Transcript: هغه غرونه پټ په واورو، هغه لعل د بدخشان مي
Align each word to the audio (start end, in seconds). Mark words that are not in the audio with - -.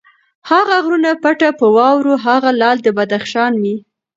هغه 0.49 0.75
غرونه 0.83 1.11
پټ 1.23 1.39
په 1.59 1.65
واورو، 1.75 2.13
هغه 2.25 2.49
لعل 2.59 2.77
د 2.83 2.87
بدخشان 2.97 3.51
مي 3.63 3.75